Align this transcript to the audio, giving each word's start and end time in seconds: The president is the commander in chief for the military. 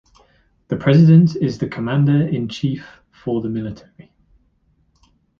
The 0.69 0.77
president 0.77 1.35
is 1.35 1.59
the 1.59 1.67
commander 1.69 2.27
in 2.27 2.47
chief 2.47 3.03
for 3.11 3.39
the 3.39 3.49
military. 3.49 4.11